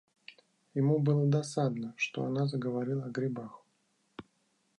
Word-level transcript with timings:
Ему 0.73 0.97
было 0.97 1.27
досадно, 1.27 1.93
что 1.95 2.23
она 2.23 2.47
заговорила 2.47 3.05
о 3.05 3.09
грибах. 3.11 3.63